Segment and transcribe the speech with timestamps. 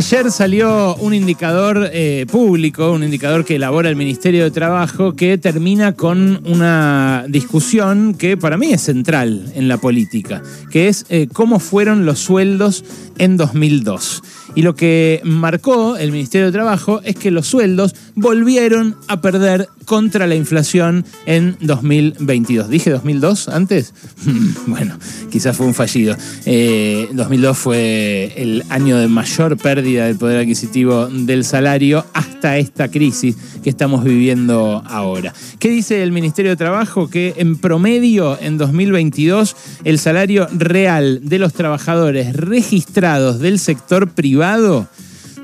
[0.00, 5.36] Ayer salió un indicador eh, público, un indicador que elabora el Ministerio de Trabajo, que
[5.36, 11.28] termina con una discusión que para mí es central en la política, que es eh,
[11.30, 12.82] cómo fueron los sueldos
[13.18, 14.22] en 2002.
[14.54, 19.68] Y lo que marcó el Ministerio de Trabajo es que los sueldos volvieron a perder
[19.84, 22.68] contra la inflación en 2022.
[22.68, 23.94] ¿Dije 2002 antes?
[24.66, 24.98] bueno,
[25.30, 26.14] quizás fue un fallido.
[26.14, 32.88] 2002 eh, fue el año de mayor pérdida del poder adquisitivo del salario hasta esta
[32.88, 35.32] crisis que estamos viviendo ahora.
[35.58, 37.08] ¿Qué dice el Ministerio de Trabajo?
[37.08, 44.39] Que en promedio en 2022 el salario real de los trabajadores registrados del sector privado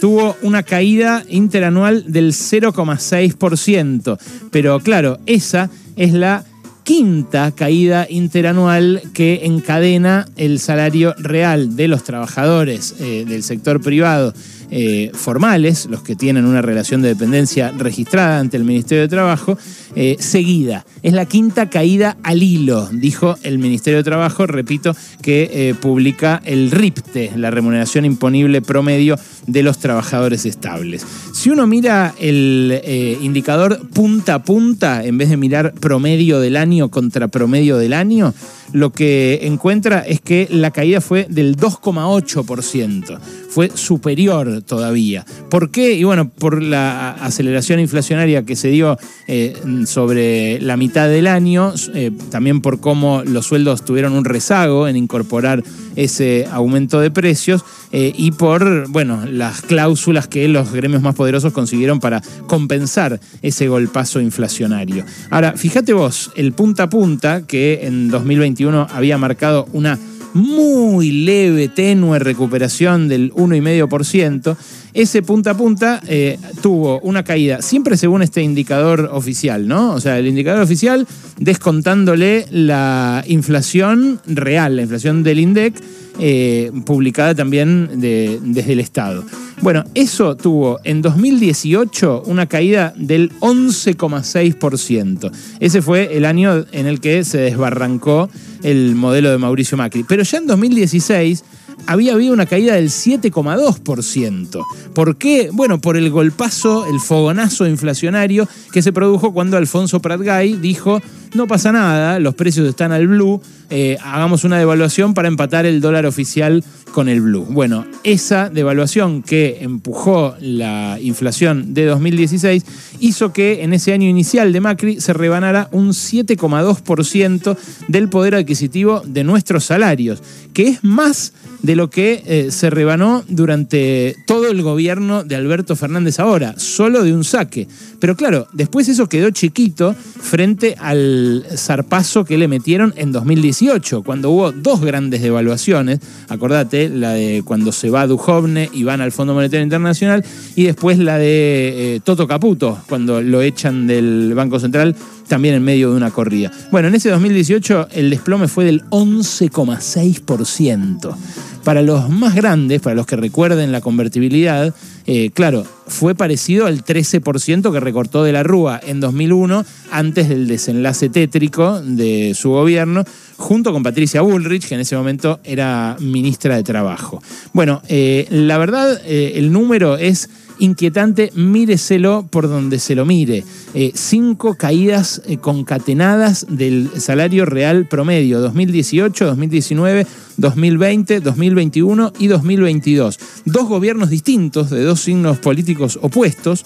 [0.00, 4.18] tuvo una caída interanual del 0,6%.
[4.50, 6.44] Pero claro, esa es la
[6.82, 14.34] quinta caída interanual que encadena el salario real de los trabajadores eh, del sector privado
[14.70, 19.58] eh, formales, los que tienen una relación de dependencia registrada ante el Ministerio de Trabajo,
[19.96, 20.84] eh, seguida.
[21.02, 26.40] Es la quinta caída al hilo, dijo el Ministerio de Trabajo, repito, que eh, publica
[26.44, 31.04] el RIPTE, la remuneración imponible promedio de los trabajadores estables.
[31.40, 32.82] Si uno mira el
[33.22, 38.34] indicador punta a punta, en vez de mirar promedio del año contra promedio del año,
[38.72, 43.18] lo que encuentra es que la caída fue del 2,8%.
[43.48, 45.24] Fue superior todavía.
[45.48, 45.94] ¿Por qué?
[45.94, 48.96] Y bueno, por la aceleración inflacionaria que se dio
[49.26, 54.86] eh, sobre la mitad del año, eh, también por cómo los sueldos tuvieron un rezago
[54.86, 55.64] en incorporar
[55.96, 61.29] ese aumento de precios eh, y por, bueno, las cláusulas que los gremios más poderosos
[61.52, 65.04] consiguieron para compensar ese golpazo inflacionario.
[65.30, 69.98] Ahora, fíjate vos, el punta a punta que en 2021 había marcado una
[70.34, 74.56] muy leve, tenue recuperación del 1,5%,
[74.94, 79.92] ese punta a punta eh, tuvo una caída, siempre según este indicador oficial, ¿no?
[79.92, 81.06] O sea, el indicador oficial
[81.38, 85.74] descontándole la inflación real, la inflación del INDEC,
[86.18, 89.24] eh, publicada también desde el Estado.
[89.62, 95.30] Bueno, eso tuvo en 2018 una caída del 11,6%.
[95.60, 98.30] Ese fue el año en el que se desbarrancó
[98.62, 100.02] el modelo de Mauricio Macri.
[100.04, 101.44] Pero ya en 2016
[101.86, 104.64] había habido una caída del 7,2%.
[104.94, 105.50] ¿Por qué?
[105.52, 111.02] Bueno, por el golpazo, el fogonazo inflacionario que se produjo cuando Alfonso Pratgay dijo,
[111.34, 115.80] no pasa nada, los precios están al blue, eh, hagamos una devaluación para empatar el
[115.80, 117.46] dólar oficial con el blue.
[117.48, 122.64] Bueno, esa devaluación que empujó la inflación de 2016
[122.98, 127.56] hizo que en ese año inicial de Macri se rebanara un 7,2%
[127.88, 130.20] del poder adquisitivo de nuestros salarios,
[130.52, 135.76] que es más de lo que eh, se rebanó durante todo el gobierno de Alberto
[135.76, 137.68] Fernández ahora, solo de un saque.
[137.98, 141.19] Pero claro, después eso quedó chiquito frente al
[141.56, 147.72] zarpazo que le metieron en 2018, cuando hubo dos grandes devaluaciones, acordate, la de cuando
[147.72, 150.24] se va Duhovne y van al Fondo Monetario Internacional,
[150.56, 154.94] y después la de eh, Toto Caputo, cuando lo echan del Banco Central
[155.30, 156.50] también en medio de una corrida.
[156.72, 161.14] Bueno, en ese 2018 el desplome fue del 11,6%.
[161.62, 164.74] Para los más grandes, para los que recuerden la convertibilidad,
[165.06, 170.48] eh, claro, fue parecido al 13% que recortó de la Rúa en 2001, antes del
[170.48, 173.04] desenlace tétrico de su gobierno,
[173.36, 177.22] junto con Patricia Bullrich, que en ese momento era ministra de Trabajo.
[177.52, 180.28] Bueno, eh, la verdad, eh, el número es
[180.60, 183.44] inquietante, míreselo por donde se lo mire.
[183.74, 190.06] Eh, cinco caídas eh, concatenadas del salario real promedio, 2018, 2019,
[190.36, 193.18] 2020, 2021 y 2022.
[193.44, 196.64] Dos gobiernos distintos, de dos signos políticos opuestos,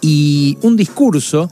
[0.00, 1.50] y un discurso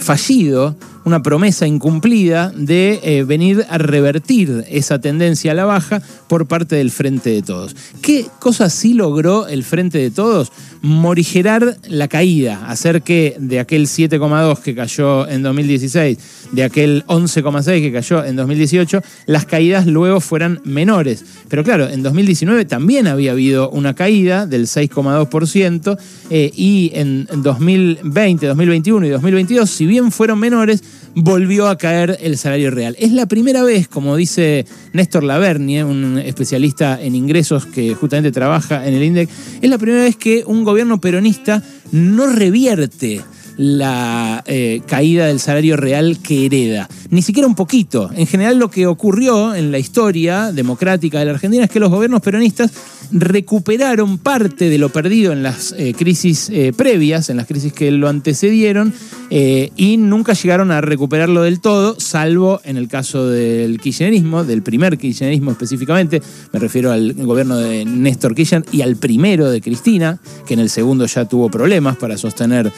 [0.00, 6.46] fallido una promesa incumplida de eh, venir a revertir esa tendencia a la baja por
[6.46, 7.74] parte del Frente de Todos.
[8.02, 10.52] ¿Qué cosa sí logró el Frente de Todos?
[10.82, 16.18] Morigerar la caída, hacer que de aquel 7,2 que cayó en 2016,
[16.52, 21.24] de aquel 11,6 que cayó en 2018, las caídas luego fueran menores.
[21.48, 25.98] Pero claro, en 2019 también había habido una caída del 6,2%
[26.30, 30.82] eh, y en 2020, 2021 y 2022, si bien fueron menores,
[31.14, 32.96] volvió a caer el salario real.
[32.98, 38.86] Es la primera vez, como dice Néstor Lavernie, un especialista en ingresos que justamente trabaja
[38.86, 39.28] en el INDEC,
[39.60, 41.62] es la primera vez que un gobierno peronista
[41.92, 43.20] no revierte
[43.60, 46.88] la eh, caída del salario real que hereda.
[47.10, 48.10] Ni siquiera un poquito.
[48.16, 51.90] En general lo que ocurrió en la historia democrática de la Argentina es que los
[51.90, 52.72] gobiernos peronistas
[53.12, 57.90] recuperaron parte de lo perdido en las eh, crisis eh, previas, en las crisis que
[57.90, 58.94] lo antecedieron,
[59.32, 64.98] y nunca llegaron a recuperarlo del todo, salvo en el caso del kirchnerismo, del primer
[64.98, 66.20] kirchnerismo específicamente,
[66.52, 70.18] me refiero al gobierno de Néstor Kirchner y al primero de Cristina,
[70.48, 72.72] que en el segundo ya tuvo problemas para sostener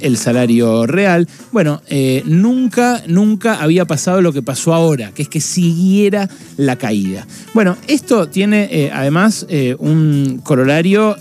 [0.00, 1.28] el salario real.
[1.52, 6.76] Bueno, eh, nunca, nunca había pasado lo que pasó ahora, que es que siguiera la
[6.76, 7.26] caída.
[7.54, 11.16] Bueno, esto tiene eh, además eh, un corolario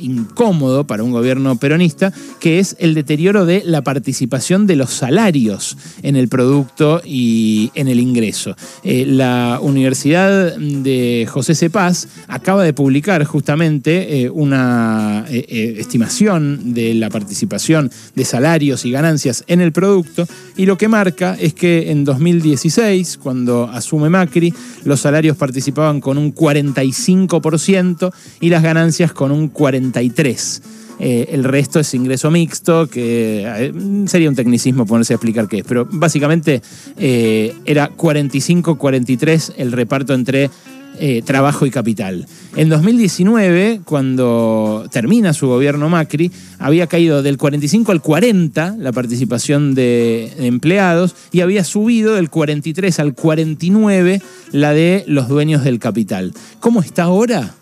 [0.00, 5.76] incómodo para un gobierno peronista, que es el deterioro de la participación de los salarios
[6.02, 8.56] en el producto y en el ingreso.
[8.84, 18.24] la Universidad de José Cepaz acaba de publicar justamente una estimación de la participación de
[18.24, 20.26] salarios y ganancias en el producto
[20.56, 24.52] y lo que marca es que en 2016, cuando asume Macri,
[24.84, 30.62] los salarios participaban con un 45% y las ganancias con un 43%.
[30.98, 33.72] Eh, el resto es ingreso mixto, que eh,
[34.06, 36.62] sería un tecnicismo ponerse a explicar qué es, pero básicamente
[36.96, 40.50] eh, era 45-43 el reparto entre
[40.98, 42.26] eh, trabajo y capital.
[42.56, 49.74] En 2019, cuando termina su gobierno Macri, había caído del 45 al 40 la participación
[49.74, 54.22] de, empleados y había subido del 43 al 49
[54.52, 56.32] la de los dueños del capital.
[56.60, 57.54] ¿Cómo está ahora?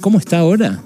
[0.00, 0.80] ¿Cómo está ahora?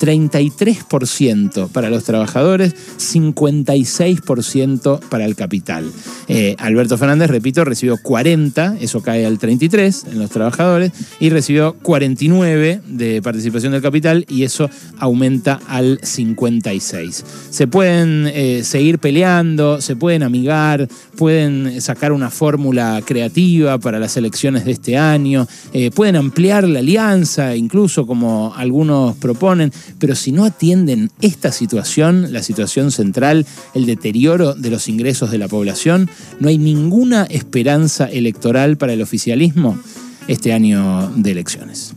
[0.00, 5.90] 33% para los trabajadores, 56% para el capital.
[6.28, 11.76] Eh, Alberto Fernández, repito, recibió 40, eso cae al 33 en los trabajadores, y recibió
[11.82, 17.24] 49 de participación del capital y eso aumenta al 56.
[17.50, 24.16] Se pueden eh, seguir peleando, se pueden amigar, pueden sacar una fórmula creativa para las
[24.16, 30.32] elecciones de este año, eh, pueden ampliar la alianza, incluso como algunos proponen, pero si
[30.32, 36.08] no atienden esta situación, la situación central, el deterioro de los ingresos de la población,
[36.40, 39.78] no hay ninguna esperanza electoral para el oficialismo
[40.28, 41.94] este año de elecciones.